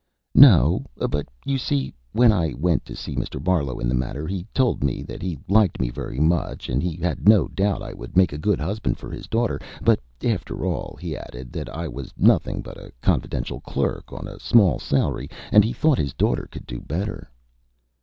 "No; 0.33 0.87
but, 0.97 1.27
you 1.45 1.59
see, 1.59 1.93
when 2.11 2.31
I 2.31 2.55
went 2.57 2.85
to 2.85 2.95
see 2.95 3.15
Mr. 3.15 3.37
Barlow 3.43 3.77
in 3.77 3.87
the 3.87 3.93
matter, 3.93 4.25
he 4.25 4.47
told 4.51 4.83
me 4.83 5.03
that 5.03 5.21
he 5.21 5.37
liked 5.47 5.79
me 5.79 5.91
very 5.91 6.19
much, 6.19 6.69
and 6.69 6.81
he 6.81 6.95
had 6.95 7.29
no 7.29 7.47
doubt 7.47 7.83
I 7.83 7.93
would 7.93 8.17
make 8.17 8.33
a 8.33 8.39
good 8.39 8.59
husband 8.59 8.97
for 8.97 9.11
his 9.11 9.27
daughter, 9.27 9.59
but, 9.83 9.99
after 10.23 10.65
all, 10.65 10.97
he 10.99 11.15
added 11.15 11.53
that 11.53 11.69
I 11.69 11.87
was 11.87 12.15
nothing 12.17 12.63
but 12.63 12.79
a 12.79 12.91
confidential 12.99 13.59
clerk 13.61 14.11
on 14.11 14.27
a 14.27 14.39
small 14.39 14.79
salary, 14.79 15.29
and 15.51 15.63
he 15.63 15.71
thought 15.71 15.99
his 15.99 16.13
daughter 16.13 16.47
could 16.51 16.65
do 16.65 16.79
better." 16.81 17.29